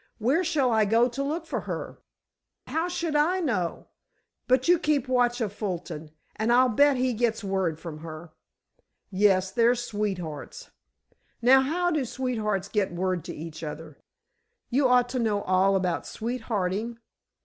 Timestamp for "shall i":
0.43-0.83